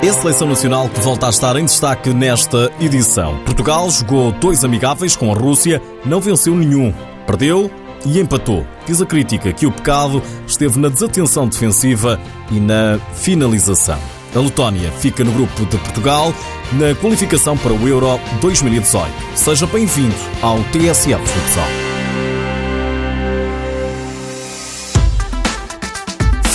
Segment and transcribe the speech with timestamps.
[0.00, 3.36] É a seleção nacional que volta a estar em destaque nesta edição.
[3.44, 6.94] Portugal jogou dois amigáveis com a Rússia, não venceu nenhum.
[7.26, 7.68] Perdeu
[8.06, 8.64] e empatou.
[8.86, 13.98] Diz a crítica que o pecado esteve na desatenção defensiva e na finalização.
[14.36, 16.32] A Letónia fica no grupo de Portugal
[16.72, 19.10] na qualificação para o Euro 2018.
[19.34, 21.87] Seja bem-vindo ao TSF Futsal.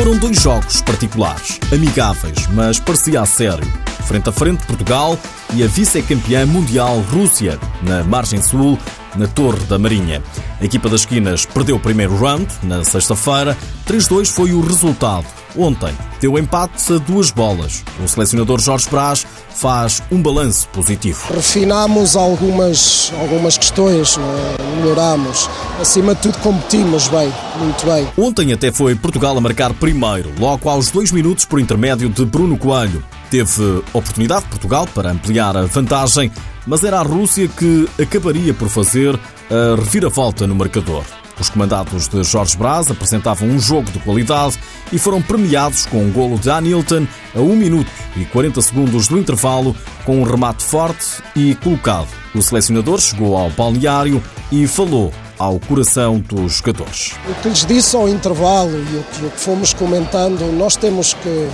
[0.00, 3.66] Foram dois jogos particulares, amigáveis, mas parecia a sério.
[4.06, 5.18] Frente a frente Portugal
[5.54, 8.78] e a vice-campeã mundial Rússia, na margem sul,
[9.16, 10.22] na Torre da Marinha.
[10.60, 13.56] A equipa das esquinas perdeu o primeiro round, na sexta-feira.
[13.86, 15.26] 3-2 foi o resultado.
[15.56, 17.82] Ontem deu empate a duas bolas.
[18.02, 21.20] O selecionador Jorge Brás faz um balanço positivo.
[21.34, 24.76] Refinamos algumas, algumas questões, é?
[24.76, 25.48] melhoramos.
[25.80, 28.08] Acima de tudo, competimos bem, muito bem.
[28.16, 32.56] Ontem até foi Portugal a marcar primeiro, logo aos dois minutos por intermédio de Bruno
[32.56, 33.02] Coelho.
[33.30, 36.32] Teve oportunidade Portugal para ampliar a vantagem,
[36.66, 41.04] mas era a Rússia que acabaria por fazer a reviravolta no marcador.
[41.38, 44.58] Os comandados de Jorge Braz apresentavam um jogo de qualidade
[44.92, 49.18] e foram premiados com um golo de Anilton a 1 minuto e 40 segundos do
[49.18, 49.74] intervalo,
[50.04, 52.08] com um remate forte e colocado.
[52.34, 57.12] O selecionador chegou ao balneário e falou ao coração dos jogadores.
[57.26, 61.48] O que lhes disse ao intervalo e o que, fomos comentando, nós temos que.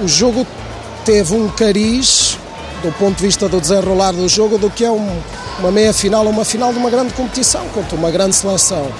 [0.00, 0.46] O jogo
[1.06, 2.36] teve um cariz,
[2.82, 5.08] do ponto de vista do desenrolar do jogo, do que é um,
[5.60, 8.90] uma meia final ou uma final de uma grande competição contra uma grande seleção.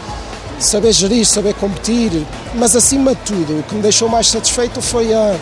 [0.61, 5.13] Saber gerir, saber competir, mas acima de tudo, o que me deixou mais satisfeito foi
[5.13, 5.37] a,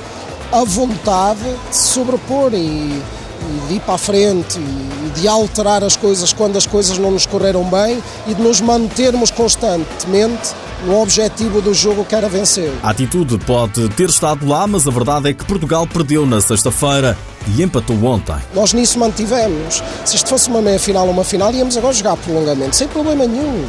[0.50, 3.02] a vontade de sobrepor e,
[3.40, 7.10] e de ir para a frente e de alterar as coisas quando as coisas não
[7.10, 10.54] nos correram bem e de nos mantermos constantemente
[10.86, 12.72] no objetivo do jogo que era vencer.
[12.82, 17.16] A atitude pode ter estado lá, mas a verdade é que Portugal perdeu na sexta-feira
[17.56, 18.36] e empatou ontem.
[18.54, 19.82] Nós nisso mantivemos.
[20.04, 23.64] Se isto fosse uma meia-final ou uma final, íamos agora jogar prolongamento, sem problema nenhum.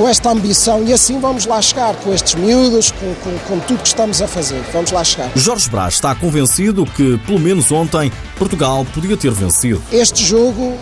[0.00, 3.82] Com esta ambição, e assim vamos lá chegar, com estes miúdos, com, com, com tudo
[3.82, 4.62] que estamos a fazer.
[4.72, 5.30] Vamos lá chegar.
[5.36, 9.82] Jorge Brás está convencido que, pelo menos ontem, Portugal podia ter vencido.
[9.92, 10.74] Este jogo,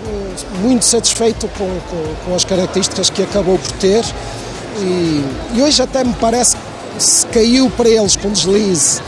[0.63, 4.05] muito satisfeito com, com, com as características que acabou por ter,
[4.79, 5.25] e,
[5.57, 9.01] e hoje até me parece que se caiu para eles com deslize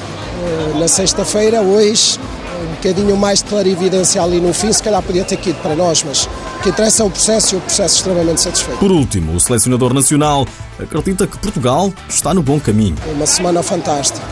[0.76, 2.18] na sexta-feira, hoje
[2.60, 6.02] um bocadinho mais de clarividência ali no fim, se calhar podia ter ido para nós,
[6.02, 8.78] mas o que interessa é o processo e o processo extremamente satisfeito.
[8.78, 10.46] Por último, o selecionador nacional
[10.78, 12.96] acredita que Portugal está no bom caminho.
[13.06, 14.24] Uma semana fantástica.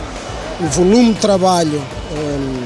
[0.59, 1.81] O volume de trabalho
[2.11, 2.63] hum,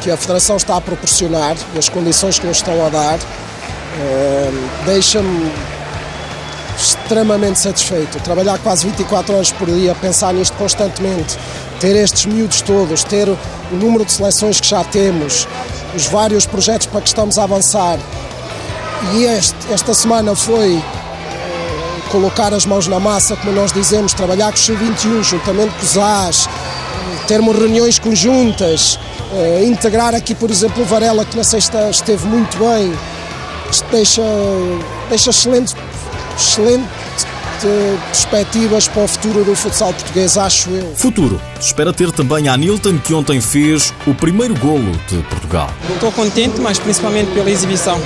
[0.00, 4.68] que a Federação está a proporcionar e as condições que nos estão a dar hum,
[4.86, 5.52] deixa-me
[7.04, 8.18] extremamente satisfeito.
[8.20, 11.38] Trabalhar quase 24 horas por dia, pensar nisto constantemente,
[11.78, 13.38] ter estes miúdos todos, ter o
[13.72, 15.46] número de seleções que já temos,
[15.94, 17.98] os vários projetos para que estamos a avançar.
[19.14, 20.82] E este, esta semana foi eh,
[22.10, 25.98] colocar as mãos na massa, como nós dizemos, trabalhar com os 21 juntamente com os
[25.98, 26.48] AS,
[27.28, 28.98] termos reuniões conjuntas,
[29.34, 32.96] eh, integrar aqui, por exemplo, o Varela, que na sexta esteve muito bem.
[33.90, 34.22] Deixa,
[35.10, 35.74] deixa excelente
[36.36, 36.88] excelente
[37.60, 40.94] perspectivas para o futuro do futsal português, acho eu.
[40.94, 41.40] Futuro.
[41.58, 45.70] Espera ter também a Nilton, que ontem fez o primeiro golo de Portugal.
[45.88, 48.00] Estou contente, mas principalmente pela exibição.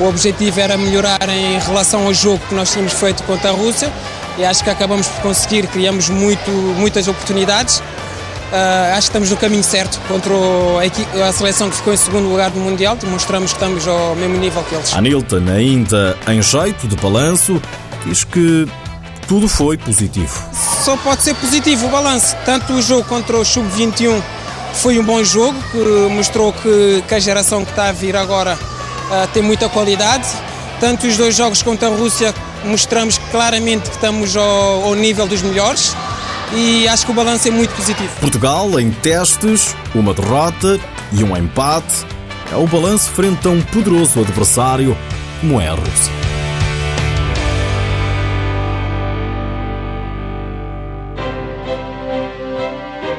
[0.00, 3.90] O objetivo era melhorar em relação ao jogo que nós tínhamos feito contra a Rússia
[4.36, 7.82] e acho que acabamos por conseguir, criamos muito, muitas oportunidades.
[8.46, 12.28] Uh, acho que estamos no caminho certo contra a, a, seleção que ficou em segundo
[12.28, 12.94] lugar do Mundial.
[12.94, 14.94] Demonstramos que estamos ao mesmo nível que eles.
[14.94, 17.60] A Nilton, ainda em jeito de balanço,
[18.04, 18.68] diz que
[19.26, 20.40] tudo foi positivo.
[20.84, 22.36] Só pode ser positivo o balanço.
[22.44, 24.22] Tanto o jogo contra o Sub-21
[24.74, 28.54] foi um bom jogo, que mostrou que, que, a geração que está a vir agora
[28.54, 30.28] uh, tem muita qualidade.
[30.78, 32.32] Tanto os dois jogos contra a Rússia
[32.64, 35.96] mostramos claramente que estamos ao, ao nível dos melhores
[36.54, 38.10] e acho que o balanço é muito positivo.
[38.20, 40.78] Portugal em testes, uma derrota
[41.12, 42.06] e um empate.
[42.52, 44.96] É o balanço frente a um poderoso adversário
[45.40, 46.26] como é a Rússia.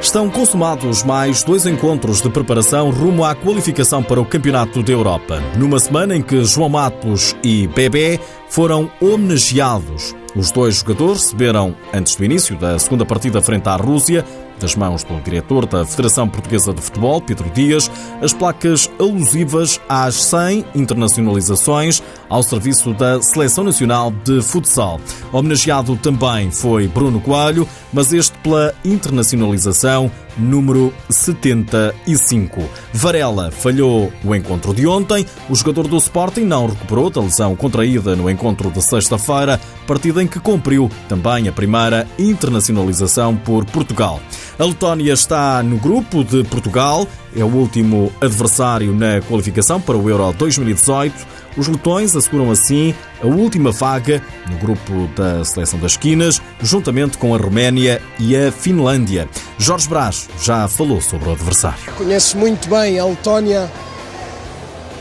[0.01, 5.43] Estão consumados mais dois encontros de preparação rumo à qualificação para o Campeonato da Europa.
[5.57, 8.17] Numa semana em que João Matos e Bebé
[8.47, 10.15] foram homenageados.
[10.37, 14.23] Os dois jogadores receberam, antes do início da segunda partida frente à Rússia,
[14.59, 17.89] das mãos do diretor da Federação Portuguesa de Futebol, Pedro Dias,
[18.21, 24.99] as placas alusivas às 100 internacionalizações ao serviço da Seleção Nacional de Futsal.
[25.31, 32.61] Homenageado também foi Bruno Coelho, mas este pela internacionalização número 75.
[32.93, 35.25] Varela falhou o encontro de ontem.
[35.49, 40.26] O jogador do Sporting não recuperou da lesão contraída no encontro de sexta-feira, partida em
[40.27, 44.19] que cumpriu também a primeira internacionalização por Portugal.
[44.59, 50.09] A Letónia está no grupo de Portugal, é o último adversário na qualificação para o
[50.09, 51.37] Euro 2018.
[51.55, 57.33] Os letões asseguram assim a última vaga no grupo da Seleção das Quinas, juntamente com
[57.33, 59.27] a Roménia e a Finlândia.
[59.57, 61.79] Jorge Brás já falou sobre o adversário.
[61.95, 63.71] Conheço muito bem a Letónia,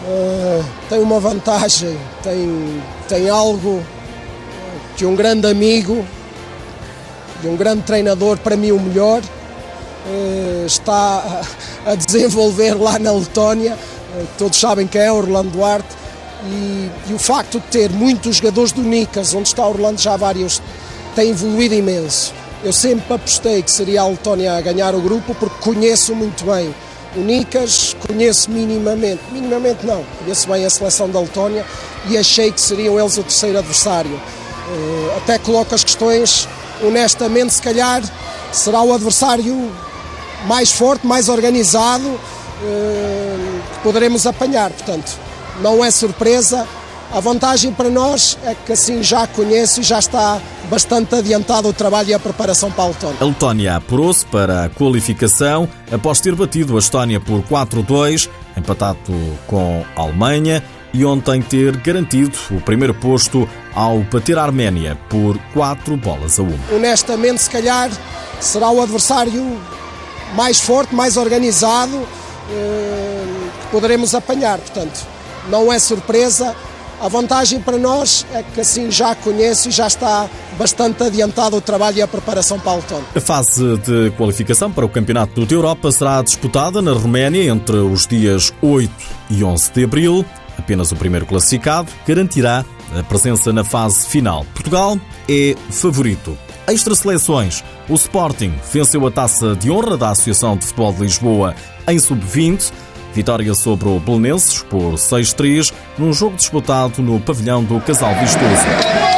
[0.07, 3.83] uh, tem uma vantagem, tem, tem algo
[4.97, 6.05] de um grande amigo,
[7.43, 11.43] de um grande treinador, para mim o melhor, uh, está
[11.85, 13.75] a desenvolver lá na Letónia.
[13.75, 15.89] Uh, todos sabem que é Orlando Duarte
[16.45, 20.63] e, e, o facto de ter muitos jogadores do Nicas, onde está Orlando já vários,
[21.15, 22.33] tem evoluído imenso.
[22.65, 26.75] Eu sempre apostei que seria a Letónia a ganhar o grupo porque conheço muito bem
[27.17, 31.65] o Nicas, conheço minimamente, minimamente não, conheço bem a seleção da Letónia
[32.09, 34.21] e achei que seriam eles o terceiro adversário.
[34.69, 36.49] Eh, até coloco as questões,
[36.83, 38.03] honestamente, se calhar
[38.53, 39.71] será o adversário
[40.47, 42.19] mais forte, mais organizado
[42.63, 44.71] eh, que poderemos apanhar.
[44.71, 45.13] Portanto,
[45.61, 46.67] não é surpresa.
[47.13, 51.73] A vantagem para nós é que assim já conheço e já está bastante adiantado o
[51.73, 53.17] trabalho e a preparação para a Letónia.
[53.21, 58.99] A Letónia apurou-se para a qualificação após ter batido a Estónia por 4-2, empatado
[59.47, 65.39] com a Alemanha e ontem ter garantido o primeiro posto ao bater a Arménia por
[65.53, 66.59] 4 bolas a 1.
[66.75, 67.91] Honestamente, se calhar
[68.41, 69.61] será o adversário
[70.35, 71.97] mais forte, mais organizado
[72.51, 73.25] eh,
[73.61, 75.07] que poderemos apanhar, portanto
[75.49, 76.57] não é surpresa.
[76.99, 81.61] A vantagem para nós é que assim já conheço e já está bastante adiantado o
[81.61, 83.05] trabalho e a preparação para a Letônia.
[83.15, 88.07] A fase de qualificação para o Campeonato da Europa será disputada na Roménia entre os
[88.07, 88.91] dias 8
[89.29, 90.25] e 11 de abril.
[90.59, 92.65] Apenas o primeiro classificado garantirá
[92.95, 94.45] a presença na fase final.
[94.55, 94.99] Portugal
[95.29, 96.37] é favorito.
[96.67, 97.65] Extra seleções.
[97.89, 101.55] O Sporting venceu a taça de honra da Associação de Futebol de Lisboa
[101.89, 102.73] em sub-20
[103.17, 109.16] Vitória sobre o Belenenses por 6-3 num jogo disputado no pavilhão do Casal Vistoso.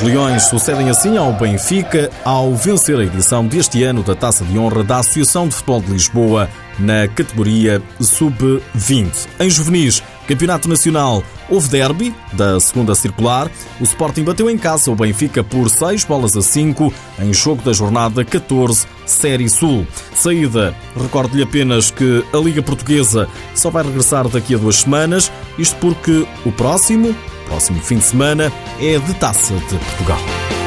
[0.00, 4.58] Os Leões sucedem assim ao Benfica ao vencer a edição deste ano da Taça de
[4.58, 6.48] Honra da Associação de Futebol de Lisboa
[6.78, 9.28] na categoria Sub-20.
[9.38, 13.50] Em juvenis, Campeonato Nacional, houve derby da segunda circular.
[13.80, 17.72] O Sporting bateu em casa o Benfica por 6 bolas a 5 em jogo da
[17.72, 19.84] jornada 14, Série Sul.
[20.14, 25.76] Saída, recordo-lhe apenas que a Liga Portuguesa só vai regressar daqui a duas semanas, isto
[25.80, 27.12] porque o próximo,
[27.46, 30.59] próximo fim de semana, é de Taça de Portugal.